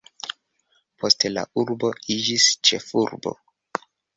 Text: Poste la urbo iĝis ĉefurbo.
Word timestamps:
Poste 1.03 1.31
la 1.33 1.43
urbo 1.65 1.91
iĝis 2.17 2.49
ĉefurbo. 2.71 3.39